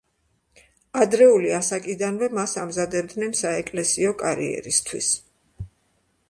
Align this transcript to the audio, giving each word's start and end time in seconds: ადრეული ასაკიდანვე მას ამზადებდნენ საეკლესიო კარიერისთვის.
ადრეული 1.03 1.51
ასაკიდანვე 1.57 2.29
მას 2.37 2.55
ამზადებდნენ 2.63 3.37
საეკლესიო 3.41 4.15
კარიერისთვის. 4.23 5.13